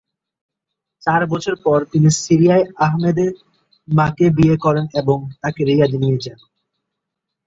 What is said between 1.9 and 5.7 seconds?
তিনি সিরিয়ায় আহমদের মাকে বিয়ে করেন এবং তাকে